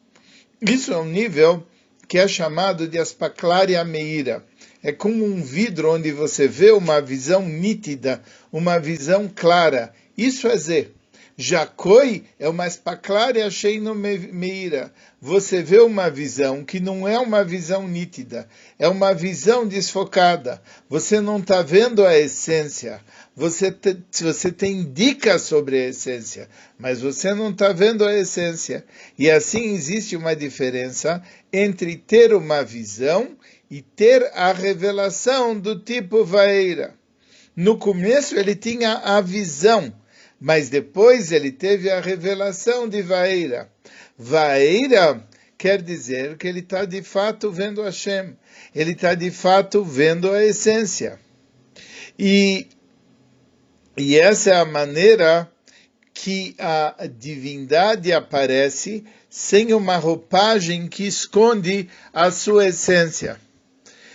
Isso 0.61 0.93
é 0.93 0.99
um 0.99 1.07
nível 1.07 1.67
que 2.07 2.19
é 2.19 2.29
chamado 2.29 2.87
de 2.87 2.99
aspaklaria 2.99 3.83
meira. 3.85 4.45
É 4.83 4.93
como 4.93 5.25
um 5.25 5.43
vidro 5.43 5.93
onde 5.93 6.13
você 6.13 6.47
vê 6.47 6.71
uma 6.71 7.01
visão 7.01 7.43
nítida, 7.49 8.23
uma 8.53 8.79
visão 8.79 9.31
clara. 9.35 9.95
Isso 10.17 10.47
é 10.47 10.57
Z. 10.57 10.91
Jacoi 11.37 12.25
é 12.39 12.49
uma 12.49 12.67
espaclária 12.67 13.47
achei 13.47 13.81
no 13.81 13.95
meira. 13.95 14.93
Você 15.21 15.63
vê 15.63 15.81
uma 15.81 16.11
visão 16.11 16.65
que 16.65 16.79
não 16.79 17.09
é 17.09 17.19
uma 17.19 17.43
visão 17.43 17.89
nítida, 17.89 18.49
é 18.79 18.87
uma 18.87 19.15
visão 19.15 19.67
desfocada. 19.67 20.61
Você 20.89 21.21
não 21.21 21.39
está 21.39 21.63
vendo 21.63 22.05
a 22.05 22.19
essência. 22.19 23.01
Você, 23.35 23.73
te, 23.73 23.97
você 24.21 24.53
tem 24.53 24.93
dicas 24.93 25.43
sobre 25.43 25.79
a 25.79 25.89
essência, 25.89 26.49
mas 26.79 27.01
você 27.01 27.33
não 27.33 27.51
está 27.51 27.73
vendo 27.73 28.05
a 28.05 28.15
essência. 28.15 28.85
E 29.19 29.31
assim 29.31 29.73
existe 29.75 30.17
uma 30.17 30.37
diferença 30.37 31.23
entre 31.51 31.97
ter 31.97 32.35
uma 32.35 32.63
visão 32.63 33.37
e 33.71 33.81
ter 33.81 34.31
a 34.35 34.53
revelação 34.53 35.59
do 35.59 35.79
tipo 35.79 36.25
vaeira. 36.25 36.95
No 37.57 37.79
começo 37.79 38.37
ele 38.37 38.55
tinha 38.55 38.95
a 38.99 39.21
visão 39.21 39.95
mas 40.43 40.69
depois 40.69 41.31
ele 41.31 41.53
teve 41.53 41.89
a 41.89 42.01
revelação 42.01 42.89
de 42.89 43.01
Vaeira. 43.01 43.71
Vaeira 44.19 45.25
quer 45.57 45.81
dizer 45.81 46.37
que 46.37 46.49
ele 46.49 46.59
está 46.59 46.85
de 46.85 47.01
fato 47.01 47.53
vendo 47.53 47.81
Hashem, 47.81 48.37
ele 48.75 48.91
está 48.91 49.15
de 49.15 49.31
fato 49.31 49.85
vendo 49.85 50.33
a 50.33 50.45
essência. 50.45 51.17
E, 52.19 52.67
e 53.97 54.19
essa 54.19 54.51
é 54.51 54.57
a 54.57 54.65
maneira 54.65 55.49
que 56.13 56.57
a 56.59 57.07
divindade 57.07 58.13
aparece 58.13 59.05
sem 59.31 59.73
uma 59.73 59.97
roupagem 59.97 60.89
que 60.89 61.07
esconde 61.07 61.89
a 62.13 62.33
sua 62.33 62.67
essência. 62.67 63.39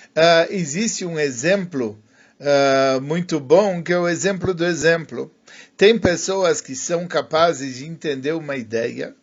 Uh, 0.10 0.52
existe 0.52 1.06
um 1.06 1.18
exemplo 1.18 1.98
uh, 2.40 3.02
muito 3.02 3.40
bom, 3.40 3.82
que 3.82 3.94
é 3.94 4.00
o 4.00 4.08
exemplo 4.08 4.54
do 4.54 4.66
exemplo. 4.66 5.32
Tem 5.76 5.98
pessoas 5.98 6.62
que 6.62 6.76
são 6.76 7.08
capazes 7.08 7.78
de 7.78 7.86
entender 7.86 8.34
uma 8.34 8.56
ideia, 8.56 9.16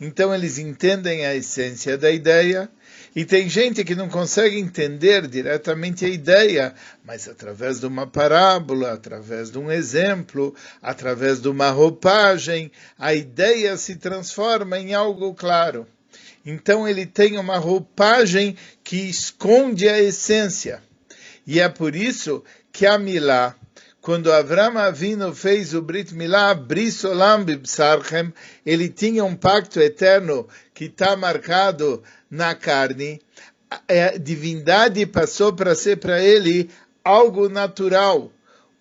então 0.00 0.34
eles 0.34 0.58
entendem 0.58 1.24
a 1.24 1.34
essência 1.34 1.96
da 1.96 2.10
ideia, 2.10 2.68
E 3.14 3.26
tem 3.26 3.46
gente 3.46 3.84
que 3.84 3.94
não 3.94 4.08
consegue 4.08 4.58
entender 4.58 5.26
diretamente 5.26 6.04
a 6.06 6.08
ideia, 6.08 6.74
mas 7.04 7.28
através 7.28 7.78
de 7.78 7.86
uma 7.86 8.06
parábola, 8.06 8.92
através 8.92 9.50
de 9.50 9.58
um 9.58 9.70
exemplo, 9.70 10.54
através 10.80 11.40
de 11.40 11.48
uma 11.48 11.68
roupagem, 11.70 12.72
a 12.98 13.12
ideia 13.12 13.76
se 13.76 13.96
transforma 13.96 14.78
em 14.78 14.94
algo 14.94 15.34
claro. 15.34 15.86
Então 16.44 16.88
ele 16.88 17.04
tem 17.04 17.38
uma 17.38 17.58
roupagem 17.58 18.56
que 18.82 18.96
esconde 18.96 19.88
a 19.90 20.00
essência. 20.00 20.82
E 21.46 21.60
é 21.60 21.68
por 21.68 21.94
isso 21.94 22.42
que 22.72 22.86
a 22.86 22.98
Milá, 22.98 23.54
quando 24.00 24.32
Avram 24.32 24.78
Avinu 24.78 25.34
fez 25.34 25.74
o 25.74 25.82
Brit 25.82 26.14
Milá, 26.14 26.54
Bris 26.54 27.04
Olam 27.04 27.44
Bibsarchem, 27.44 28.32
ele 28.64 28.88
tinha 28.88 29.24
um 29.24 29.36
pacto 29.36 29.78
eterno 29.78 30.48
que 30.74 30.86
está 30.86 31.14
marcado 31.14 32.02
na 32.30 32.54
carne. 32.54 33.20
A 33.70 34.18
divindade 34.18 35.04
passou 35.06 35.52
para 35.52 35.74
ser 35.74 35.98
para 35.98 36.20
ele 36.20 36.70
algo 37.04 37.48
natural. 37.48 38.32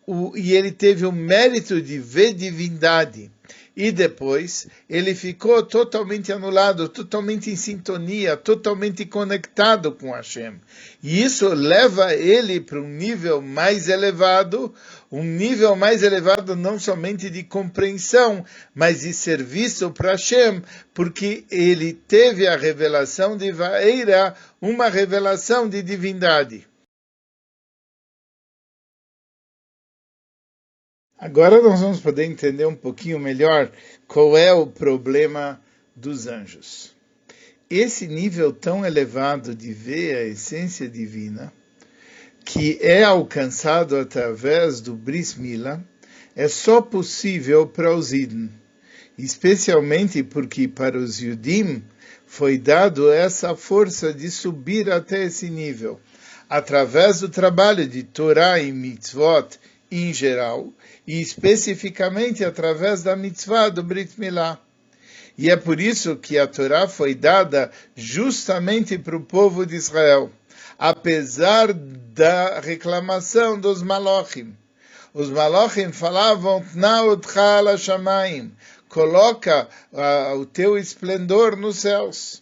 O, 0.07 0.35
e 0.35 0.53
ele 0.53 0.71
teve 0.71 1.05
o 1.05 1.11
mérito 1.11 1.81
de 1.81 1.99
ver 1.99 2.33
divindade 2.33 3.31
e 3.75 3.91
depois 3.91 4.67
ele 4.89 5.15
ficou 5.15 5.63
totalmente 5.63 6.31
anulado, 6.31 6.89
totalmente 6.89 7.49
em 7.49 7.55
sintonia, 7.55 8.35
totalmente 8.35 9.05
conectado 9.05 9.91
com 9.91 10.11
Hashem. 10.11 10.59
E 11.01 11.23
isso 11.23 11.47
leva 11.49 12.13
ele 12.13 12.59
para 12.59 12.81
um 12.81 12.87
nível 12.87 13.41
mais 13.41 13.87
elevado, 13.87 14.73
um 15.11 15.23
nível 15.23 15.75
mais 15.75 16.03
elevado 16.03 16.55
não 16.55 16.77
somente 16.77 17.29
de 17.29 17.43
compreensão, 17.43 18.45
mas 18.75 19.01
de 19.01 19.13
serviço 19.13 19.91
para 19.91 20.11
Hashem, 20.11 20.61
porque 20.93 21.45
ele 21.49 21.93
teve 21.93 22.47
a 22.47 22.57
revelação 22.57 23.37
de 23.37 23.51
Vaeira, 23.51 24.35
uma 24.61 24.89
revelação 24.89 25.67
de 25.67 25.81
divindade. 25.81 26.70
Agora 31.21 31.61
nós 31.61 31.79
vamos 31.79 31.99
poder 31.99 32.23
entender 32.23 32.65
um 32.65 32.73
pouquinho 32.73 33.19
melhor 33.19 33.71
qual 34.07 34.35
é 34.35 34.51
o 34.51 34.65
problema 34.65 35.61
dos 35.95 36.25
anjos. 36.25 36.95
Esse 37.69 38.07
nível 38.07 38.51
tão 38.51 38.83
elevado 38.83 39.53
de 39.53 39.71
ver 39.71 40.17
a 40.17 40.23
essência 40.23 40.89
divina, 40.89 41.53
que 42.43 42.79
é 42.81 43.03
alcançado 43.03 43.97
através 43.97 44.81
do 44.81 44.95
Bris 44.95 45.35
Mila, 45.35 45.85
é 46.35 46.47
só 46.47 46.81
possível 46.81 47.67
para 47.67 47.95
os 47.95 48.11
Iden, 48.11 48.49
especialmente 49.15 50.23
porque 50.23 50.67
para 50.67 50.97
os 50.97 51.21
Yudim 51.21 51.83
foi 52.25 52.57
dado 52.57 53.11
essa 53.11 53.55
força 53.55 54.11
de 54.11 54.31
subir 54.31 54.89
até 54.89 55.25
esse 55.25 55.51
nível, 55.51 56.01
através 56.49 57.19
do 57.19 57.29
trabalho 57.29 57.87
de 57.87 58.01
Torá 58.01 58.59
e 58.59 58.71
Mitzvot 58.71 59.59
em 59.91 60.13
geral, 60.13 60.71
e 61.05 61.19
especificamente 61.19 62.45
através 62.45 63.03
da 63.03 63.15
mitzvah 63.15 63.69
do 63.69 63.83
Brit 63.83 64.17
Milá. 64.17 64.57
E 65.37 65.49
é 65.49 65.57
por 65.57 65.79
isso 65.79 66.15
que 66.15 66.37
a 66.37 66.47
Torá 66.47 66.87
foi 66.87 67.13
dada 67.13 67.71
justamente 67.95 68.97
para 68.97 69.17
o 69.17 69.21
povo 69.21 69.65
de 69.65 69.75
Israel, 69.75 70.31
apesar 70.79 71.73
da 71.73 72.59
reclamação 72.59 73.59
dos 73.59 73.81
Malochim. 73.81 74.55
Os 75.13 75.29
Malochim 75.29 75.91
falavam, 75.91 76.63
shamaim, 77.77 78.51
coloca 78.87 79.67
uh, 79.91 80.37
o 80.37 80.45
teu 80.45 80.77
esplendor 80.77 81.57
nos 81.57 81.79
céus. 81.79 82.41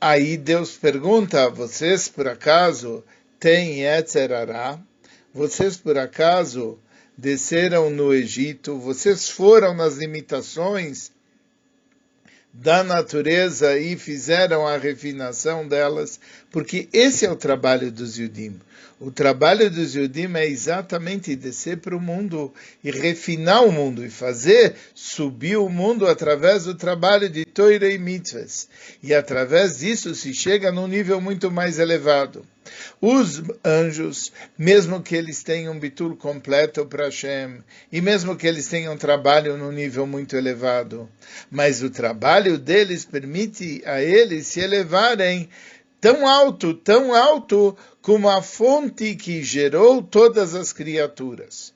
Aí 0.00 0.36
Deus 0.36 0.72
pergunta, 0.72 1.48
vocês 1.48 2.08
por 2.08 2.26
acaso 2.26 3.04
têm 3.38 3.80
Yetzerará? 3.80 4.80
Vocês 5.34 5.78
por 5.78 5.96
acaso 5.96 6.78
desceram 7.16 7.88
no 7.88 8.12
Egito? 8.12 8.78
Vocês 8.78 9.30
foram 9.30 9.74
nas 9.74 9.96
limitações 9.96 11.10
da 12.52 12.84
natureza 12.84 13.78
e 13.78 13.96
fizeram 13.96 14.66
a 14.66 14.76
refinação 14.76 15.66
delas, 15.66 16.20
porque 16.50 16.86
esse 16.92 17.24
é 17.24 17.30
o 17.30 17.36
trabalho 17.36 17.90
dos 17.90 18.18
Yudim. 18.18 18.60
O 19.00 19.10
trabalho 19.10 19.70
dos 19.70 19.94
Yudim 19.94 20.30
é 20.34 20.46
exatamente 20.46 21.34
descer 21.34 21.78
para 21.78 21.96
o 21.96 22.00
mundo 22.00 22.52
e 22.84 22.90
refinar 22.90 23.64
o 23.64 23.72
mundo 23.72 24.04
e 24.04 24.10
fazer 24.10 24.74
subir 24.94 25.56
o 25.56 25.70
mundo 25.70 26.06
através 26.06 26.64
do 26.64 26.74
trabalho 26.74 27.30
de 27.30 27.46
Torah 27.46 27.88
e 27.88 27.98
Mitzvahs. 27.98 28.68
E 29.02 29.14
através 29.14 29.78
disso 29.78 30.14
se 30.14 30.34
chega 30.34 30.70
num 30.70 30.86
nível 30.86 31.22
muito 31.22 31.50
mais 31.50 31.78
elevado. 31.78 32.46
Os 33.00 33.42
anjos, 33.64 34.32
mesmo 34.56 35.02
que 35.02 35.16
eles 35.16 35.42
tenham 35.42 35.78
bitur 35.78 36.16
completo 36.16 36.86
para 36.86 37.06
Hashem, 37.06 37.58
e 37.90 38.00
mesmo 38.00 38.36
que 38.36 38.46
eles 38.46 38.66
tenham 38.68 38.96
trabalho 38.96 39.56
num 39.56 39.72
nível 39.72 40.06
muito 40.06 40.36
elevado, 40.36 41.08
mas 41.50 41.82
o 41.82 41.90
trabalho 41.90 42.58
deles 42.58 43.04
permite 43.04 43.82
a 43.84 44.02
eles 44.02 44.46
se 44.46 44.60
elevarem 44.60 45.48
tão 46.00 46.26
alto, 46.26 46.74
tão 46.74 47.14
alto, 47.14 47.76
como 48.00 48.28
a 48.28 48.42
fonte 48.42 49.14
que 49.14 49.42
gerou 49.42 50.02
todas 50.02 50.54
as 50.54 50.72
criaturas. 50.72 51.72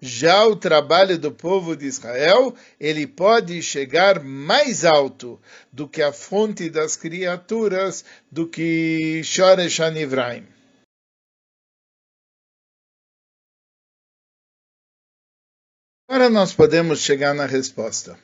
Já 0.00 0.46
o 0.46 0.54
trabalho 0.54 1.18
do 1.18 1.32
povo 1.32 1.74
de 1.76 1.86
Israel, 1.86 2.54
ele 2.78 3.06
pode 3.06 3.60
chegar 3.62 4.22
mais 4.22 4.84
alto 4.84 5.40
do 5.72 5.88
que 5.88 6.00
a 6.00 6.12
fonte 6.12 6.70
das 6.70 6.96
criaturas, 6.96 8.04
do 8.30 8.46
que 8.46 9.22
Shoresh 9.24 9.80
Anivraim. 9.80 10.46
Agora 16.08 16.30
nós 16.30 16.54
podemos 16.54 17.00
chegar 17.00 17.34
na 17.34 17.44
resposta 17.44 18.18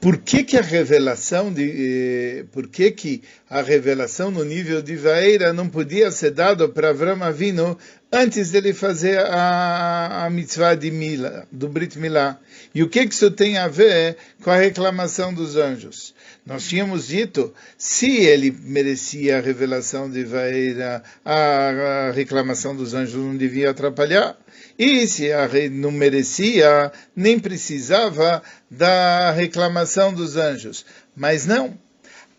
por 0.00 0.18
que, 0.18 0.44
que 0.44 0.56
a 0.56 0.62
revelação 0.62 1.52
de 1.52 2.40
eh, 2.40 2.44
por 2.52 2.68
que, 2.68 2.90
que 2.90 3.22
a 3.50 3.60
revelação 3.60 4.30
no 4.30 4.44
nível 4.44 4.80
de 4.80 4.96
Vaeira 4.96 5.52
não 5.52 5.68
podia 5.68 6.10
ser 6.10 6.30
dada 6.30 6.68
para 6.68 6.90
Avram 6.90 7.22
Avinu 7.22 7.76
antes 8.12 8.50
dele 8.50 8.72
fazer 8.72 9.18
a, 9.18 10.24
a 10.26 10.30
mitzvah 10.30 10.74
de 10.74 10.90
Mila, 10.90 11.46
do 11.52 11.68
Brit 11.68 11.98
Milá? 11.98 12.38
E 12.74 12.82
o 12.82 12.88
que, 12.88 13.00
isso 13.02 13.30
tem 13.30 13.58
a 13.58 13.68
ver 13.68 14.16
com 14.42 14.50
a 14.50 14.56
reclamação 14.56 15.32
dos 15.32 15.56
anjos? 15.56 16.14
Nós 16.44 16.66
tínhamos 16.66 17.08
dito, 17.08 17.52
se 17.76 18.24
ele 18.24 18.50
merecia 18.62 19.38
a 19.38 19.40
revelação 19.40 20.10
de 20.10 20.24
Vaeira, 20.24 21.02
a, 21.24 22.08
a 22.08 22.10
reclamação 22.10 22.74
dos 22.74 22.94
anjos 22.94 23.14
não 23.14 23.36
devia 23.36 23.70
atrapalhar. 23.70 24.36
E 24.78 25.06
se 25.06 25.32
a 25.32 25.46
rei 25.46 25.68
não 25.68 25.90
merecia, 25.90 26.92
nem 27.14 27.38
precisava 27.38 28.42
da 28.70 29.30
reclamação 29.32 30.14
dos 30.14 30.36
anjos. 30.36 30.86
Mas 31.14 31.44
não. 31.44 31.76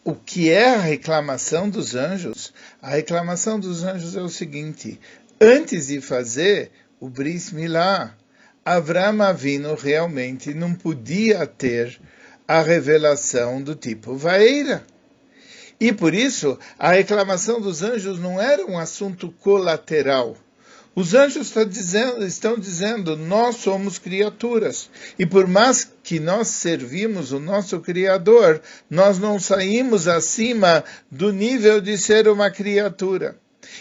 O 0.03 0.15
que 0.15 0.49
é 0.49 0.73
a 0.73 0.79
reclamação 0.79 1.69
dos 1.69 1.93
anjos? 1.93 2.53
A 2.81 2.91
reclamação 2.91 3.59
dos 3.59 3.83
anjos 3.83 4.15
é 4.15 4.21
o 4.21 4.29
seguinte: 4.29 4.99
antes 5.39 5.87
de 5.87 6.01
fazer 6.01 6.71
o 6.99 7.09
Bris 7.09 7.51
Milá, 7.51 8.15
Avram 8.63 9.21
Avino 9.21 9.75
realmente 9.75 10.53
não 10.53 10.73
podia 10.73 11.47
ter 11.47 11.99
a 12.47 12.61
revelação 12.61 13.61
do 13.61 13.75
tipo 13.75 14.15
Vaeira. 14.15 14.83
E 15.79 15.93
por 15.93 16.13
isso, 16.13 16.59
a 16.77 16.91
reclamação 16.91 17.61
dos 17.61 17.81
anjos 17.81 18.19
não 18.19 18.39
era 18.39 18.65
um 18.65 18.77
assunto 18.77 19.31
colateral 19.31 20.35
os 20.99 21.13
anjos 21.13 21.53
dizendo, 21.69 22.25
estão 22.25 22.57
dizendo, 22.57 23.15
nós 23.15 23.55
somos 23.55 23.97
criaturas. 23.97 24.89
E 25.17 25.25
por 25.25 25.47
mais 25.47 25.89
que 26.03 26.19
nós 26.19 26.49
servimos 26.49 27.31
o 27.31 27.39
nosso 27.39 27.79
Criador, 27.79 28.61
nós 28.89 29.17
não 29.17 29.39
saímos 29.39 30.09
acima 30.09 30.83
do 31.09 31.31
nível 31.31 31.79
de 31.79 31.97
ser 31.97 32.27
uma 32.27 32.51
criatura. 32.51 33.37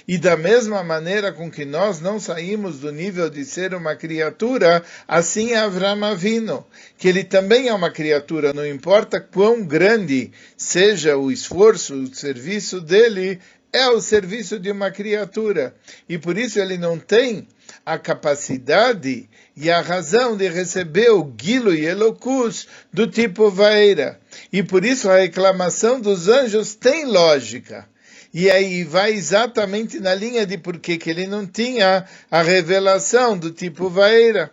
E 0.06 0.18
da 0.18 0.36
mesma 0.36 0.82
maneira 0.82 1.32
com 1.32 1.50
que 1.50 1.64
nós 1.64 2.00
não 2.00 2.18
saímos 2.18 2.78
do 2.78 2.92
nível 2.92 3.28
de 3.28 3.44
ser 3.44 3.74
uma 3.74 3.94
criatura, 3.94 4.82
assim 5.06 5.52
é 5.52 5.58
Avram 5.58 6.04
Avino, 6.04 6.66
que 6.96 7.08
ele 7.08 7.24
também 7.24 7.68
é 7.68 7.74
uma 7.74 7.90
criatura, 7.90 8.52
não 8.52 8.66
importa 8.66 9.20
quão 9.20 9.64
grande 9.64 10.32
seja 10.56 11.16
o 11.16 11.30
esforço, 11.30 11.94
o 11.94 12.14
serviço 12.14 12.80
dele, 12.80 13.38
é 13.72 13.88
o 13.88 14.00
serviço 14.00 14.58
de 14.58 14.70
uma 14.70 14.90
criatura. 14.90 15.74
E 16.08 16.18
por 16.18 16.38
isso 16.38 16.58
ele 16.58 16.78
não 16.78 16.98
tem 16.98 17.46
a 17.84 17.98
capacidade 17.98 19.28
e 19.56 19.70
a 19.70 19.80
razão 19.80 20.36
de 20.36 20.48
receber 20.48 21.10
o 21.10 21.24
guilo 21.24 21.74
e 21.74 21.84
elocus 21.84 22.66
do 22.92 23.06
tipo 23.06 23.50
vaeira. 23.50 24.18
E 24.52 24.62
por 24.62 24.84
isso 24.84 25.10
a 25.10 25.18
reclamação 25.18 26.00
dos 26.00 26.28
anjos 26.28 26.74
tem 26.74 27.04
lógica. 27.04 27.88
E 28.32 28.50
aí 28.50 28.84
vai 28.84 29.12
exatamente 29.12 29.98
na 29.98 30.14
linha 30.14 30.44
de 30.44 30.58
por 30.58 30.78
que 30.78 30.98
ele 31.08 31.26
não 31.26 31.46
tinha 31.46 32.04
a 32.30 32.42
revelação 32.42 33.36
do 33.36 33.50
tipo 33.50 33.88
vaeira. 33.88 34.52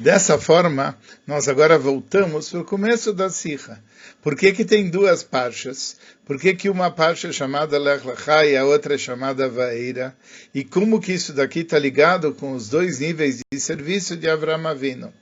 Dessa 0.00 0.38
forma, 0.38 0.96
nós 1.26 1.46
agora 1.46 1.78
voltamos 1.78 2.48
para 2.48 2.60
o 2.60 2.64
começo 2.64 3.12
da 3.12 3.28
Sikha. 3.28 3.78
Por 4.22 4.34
que, 4.34 4.50
que 4.50 4.64
tem 4.64 4.88
duas 4.88 5.22
parchas? 5.22 5.98
Por 6.24 6.40
que, 6.40 6.54
que 6.54 6.70
uma 6.70 6.90
parcha 6.90 7.28
é 7.28 7.32
chamada 7.32 7.78
Lech 7.78 8.02
e 8.46 8.56
a 8.56 8.64
outra 8.64 8.94
é 8.94 8.98
chamada 8.98 9.46
Vaeira? 9.46 10.16
E 10.54 10.64
como 10.64 11.02
que 11.02 11.12
isso 11.12 11.34
daqui 11.34 11.58
está 11.58 11.78
ligado 11.78 12.32
com 12.32 12.52
os 12.52 12.70
dois 12.70 12.98
níveis 12.98 13.40
de 13.52 13.60
serviço 13.60 14.16
de 14.16 14.26
Avram 14.26 14.66
Avinu? 14.66 15.12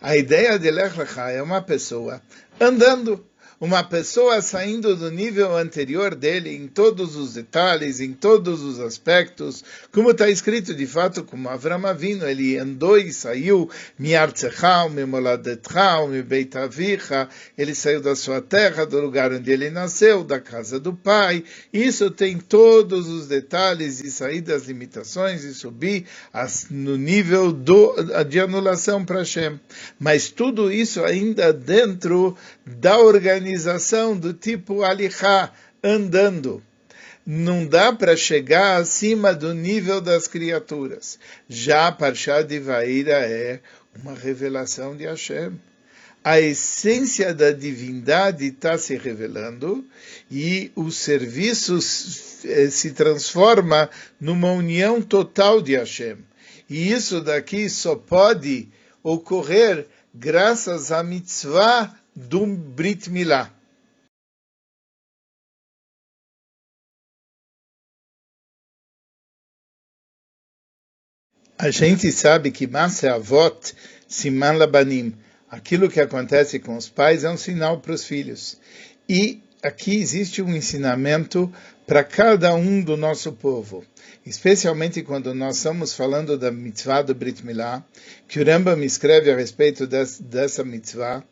A 0.00 0.16
ideia 0.16 0.56
de 0.56 0.70
Lech 0.70 0.94
é 1.34 1.42
uma 1.42 1.60
pessoa 1.60 2.22
andando 2.60 3.27
uma 3.60 3.82
pessoa 3.82 4.40
saindo 4.40 4.94
do 4.94 5.10
nível 5.10 5.56
anterior 5.56 6.14
dele 6.14 6.54
em 6.54 6.68
todos 6.68 7.16
os 7.16 7.34
detalhes, 7.34 7.98
em 8.00 8.12
todos 8.12 8.62
os 8.62 8.78
aspectos, 8.78 9.64
como 9.92 10.10
está 10.10 10.30
escrito 10.30 10.72
de 10.74 10.86
fato, 10.86 11.24
como 11.24 11.48
Avram 11.48 11.84
Avinu, 11.84 12.28
ele 12.28 12.56
andou 12.56 12.96
e 12.96 13.12
saiu, 13.12 13.68
ele 17.58 17.74
saiu 17.74 18.00
da 18.00 18.14
sua 18.14 18.40
terra, 18.40 18.86
do 18.86 19.00
lugar 19.00 19.32
onde 19.32 19.50
ele 19.50 19.70
nasceu, 19.70 20.22
da 20.22 20.38
casa 20.38 20.78
do 20.78 20.94
pai, 20.94 21.42
isso 21.72 22.10
tem 22.10 22.38
todos 22.38 23.08
os 23.08 23.26
detalhes 23.26 23.98
de 23.98 24.10
sair 24.10 24.40
das 24.40 24.66
limitações 24.66 25.42
e 25.42 25.52
subir 25.52 26.04
no 26.70 26.96
nível 26.96 27.52
do, 27.52 27.94
de 28.24 28.38
anulação 28.38 29.04
para 29.04 29.18
Hashem. 29.18 29.58
Mas 29.98 30.30
tudo 30.30 30.70
isso 30.72 31.04
ainda 31.04 31.52
dentro 31.52 32.36
da 32.76 32.98
organização 32.98 34.16
do 34.16 34.34
tipo 34.34 34.82
alihá, 34.82 35.52
andando. 35.82 36.62
Não 37.24 37.66
dá 37.66 37.92
para 37.92 38.16
chegar 38.16 38.80
acima 38.80 39.34
do 39.34 39.54
nível 39.54 40.00
das 40.00 40.26
criaturas. 40.26 41.18
Já 41.48 41.88
a 41.88 41.92
Parshá 41.92 42.42
de 42.42 42.58
Vaira 42.58 43.26
é 43.26 43.60
uma 44.02 44.14
revelação 44.14 44.96
de 44.96 45.04
Hashem. 45.04 45.52
A 46.24 46.40
essência 46.40 47.32
da 47.32 47.52
divindade 47.52 48.46
está 48.46 48.76
se 48.76 48.96
revelando 48.96 49.84
e 50.30 50.70
o 50.74 50.90
serviço 50.90 51.78
eh, 52.44 52.68
se 52.70 52.90
transforma 52.92 53.88
numa 54.20 54.50
união 54.52 55.00
total 55.00 55.62
de 55.62 55.76
Hashem. 55.76 56.18
E 56.68 56.92
isso 56.92 57.20
daqui 57.20 57.68
só 57.70 57.94
pode 57.94 58.68
ocorrer 59.02 59.86
graças 60.14 60.90
à 60.90 61.02
mitzvah 61.02 61.94
do 62.26 62.46
Brit 62.46 63.08
Milá. 63.10 63.54
A 71.56 71.70
gente 71.70 72.10
sabe 72.12 72.50
que 72.50 72.66
Massa 72.66 73.14
Avot, 73.14 73.74
Siman 74.08 74.52
Labanim, 74.52 75.14
aquilo 75.48 75.88
que 75.88 76.00
acontece 76.00 76.58
com 76.58 76.76
os 76.76 76.88
pais 76.88 77.24
é 77.24 77.30
um 77.30 77.36
sinal 77.36 77.80
para 77.80 77.92
os 77.92 78.04
filhos. 78.04 78.58
E 79.08 79.42
aqui 79.62 79.96
existe 79.96 80.42
um 80.42 80.54
ensinamento 80.54 81.52
para 81.86 82.04
cada 82.04 82.54
um 82.54 82.82
do 82.82 82.96
nosso 82.96 83.32
povo, 83.32 83.84
especialmente 84.26 85.02
quando 85.02 85.34
nós 85.34 85.56
estamos 85.56 85.94
falando 85.94 86.36
da 86.36 86.52
mitzvah 86.52 87.02
do 87.02 87.14
Brit 87.14 87.44
Milá, 87.44 87.82
que 88.28 88.40
o 88.40 88.44
Rambam 88.44 88.82
escreve 88.84 89.30
a 89.30 89.36
respeito 89.36 89.86
dessa 89.86 90.62
mitzvah, 90.62 91.24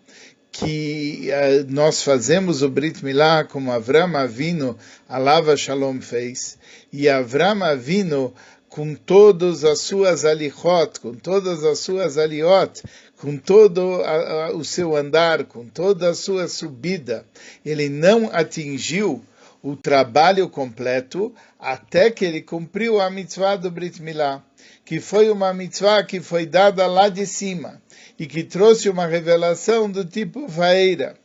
que 0.51 1.29
uh, 1.31 1.73
nós 1.73 2.03
fazemos 2.03 2.63
o 2.63 2.69
Brit 2.69 3.05
Milá 3.05 3.45
como 3.45 3.71
Avram 3.71 4.17
Avino, 4.17 4.77
Alava 5.09 5.57
Shalom 5.57 6.01
fez, 6.01 6.59
e 6.93 7.09
Avram 7.09 7.63
Avino 7.63 8.33
com 8.69 8.95
todas 8.95 9.65
as 9.65 9.81
suas 9.81 10.25
alichot, 10.25 11.01
com 11.01 11.15
todas 11.15 11.65
as 11.65 11.79
suas 11.79 12.19
aliot, 12.19 12.83
com 13.17 13.37
todo 13.37 14.03
a, 14.03 14.49
a, 14.49 14.53
o 14.55 14.65
seu 14.65 14.95
andar, 14.95 15.45
com 15.45 15.67
toda 15.67 16.11
a 16.11 16.15
sua 16.15 16.47
subida, 16.49 17.25
ele 17.65 17.89
não 17.89 18.29
atingiu 18.33 19.25
o 19.67 19.75
trabalho 19.75 20.49
completo 20.49 21.35
até 21.59 22.09
que 22.09 22.25
ele 22.25 22.41
cumpriu 22.41 23.01
a 23.01 23.11
mitzvah 23.11 23.57
do 23.57 23.69
Brit 23.69 24.01
Milá, 24.01 24.41
que 24.85 25.01
foi 25.01 25.29
uma 25.29 25.53
mitzvah 25.53 26.05
que 26.05 26.21
foi 26.21 26.47
dada 26.47 26.87
lá 26.87 27.09
de 27.09 27.27
cima 27.27 27.83
e 28.17 28.27
que 28.27 28.45
trouxe 28.45 28.89
uma 28.89 29.09
revelação 29.09 29.91
do 29.91 30.05
tipo 30.05 30.47
vaeira. 30.47 31.17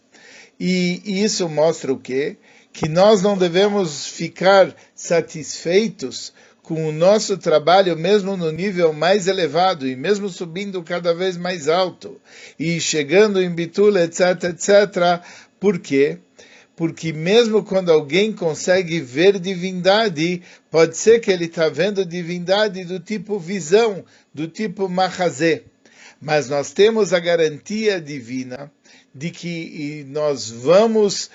E 0.60 1.04
isso 1.06 1.48
mostra 1.48 1.94
o 1.94 2.00
quê? 2.00 2.38
Que 2.74 2.90
nós 2.90 3.22
não 3.22 3.38
devemos 3.38 4.08
ficar 4.08 4.76
satisfeitos 4.96 6.34
com 6.64 6.88
o 6.88 6.92
nosso 6.92 7.38
trabalho, 7.38 7.96
mesmo 7.96 8.36
no 8.36 8.52
nível 8.52 8.92
mais 8.92 9.28
elevado, 9.28 9.88
e 9.88 9.96
mesmo 9.96 10.30
subindo 10.30 10.82
cada 10.82 11.14
vez 11.14 11.38
mais 11.38 11.68
alto, 11.68 12.20
e 12.58 12.82
chegando 12.82 13.40
em 13.40 13.52
Bitula, 13.52 14.04
etc, 14.04 14.46
etc. 14.46 15.22
Por 15.60 15.78
quê? 15.78 16.18
Porque 16.76 17.14
mesmo 17.14 17.64
quando 17.64 17.92
alguém 17.92 18.32
consegue 18.32 19.00
ver 19.00 19.40
divindade, 19.40 20.42
pode 20.70 20.98
ser 20.98 21.20
que 21.20 21.32
ele 21.32 21.46
está 21.46 21.70
vendo 21.70 22.06
divindade 22.06 22.84
do 22.86 23.00
tipo 23.00 23.38
visão, 23.38 24.04
do 24.34 24.48
tipo 24.48 24.88
mahazé 24.90 25.64
mas 26.22 26.48
nós 26.48 26.72
temos 26.72 27.14
a 27.14 27.20
garantia 27.20 28.00
divina 28.00 28.72
de 29.14 29.32
que 29.32 30.06
nós 30.10 30.50
vamos, 30.50 31.32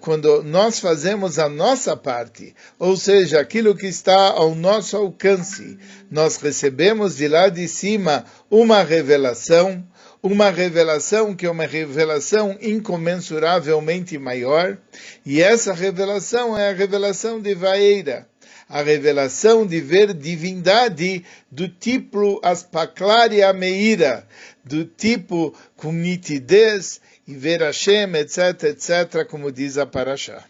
quando 0.00 0.42
nós 0.44 0.78
fazemos 0.78 1.38
a 1.38 1.48
nossa 1.48 1.94
parte, 1.96 2.54
ou 2.78 2.96
seja, 2.96 3.40
aquilo 3.40 3.74
que 3.74 3.86
está 3.86 4.30
ao 4.30 4.54
nosso 4.54 4.96
alcance, 4.96 5.76
nós 6.10 6.36
recebemos 6.36 7.16
de 7.16 7.28
lá 7.28 7.48
de 7.48 7.66
cima 7.66 8.24
uma 8.48 8.82
revelação, 8.82 9.84
uma 10.22 10.50
revelação 10.50 11.34
que 11.34 11.46
é 11.46 11.50
uma 11.50 11.66
revelação 11.66 12.56
incomensuravelmente 12.60 14.16
maior, 14.18 14.78
e 15.26 15.42
essa 15.42 15.72
revelação 15.72 16.56
é 16.56 16.70
a 16.70 16.72
revelação 16.72 17.40
de 17.40 17.54
Vaeira 17.54 18.26
a 18.72 18.82
revelação 18.82 19.66
de 19.66 19.82
ver 19.82 20.14
divindade 20.14 21.22
do 21.50 21.68
tipo 21.68 22.40
Aspaclaria 22.42 23.52
Meira, 23.52 24.26
do 24.64 24.86
tipo 24.86 25.54
com 25.76 25.92
nitidez 25.92 26.98
e 27.28 27.34
ver 27.34 27.60
Hashem, 27.60 28.14
etc., 28.14 28.64
etc., 28.64 29.26
como 29.28 29.52
diz 29.52 29.76
a 29.76 29.84
Parashá. 29.84 30.42